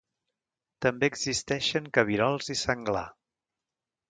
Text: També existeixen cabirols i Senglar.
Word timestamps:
També 0.85 1.09
existeixen 1.13 1.91
cabirols 1.99 2.51
i 2.55 2.59
Senglar. 2.63 3.05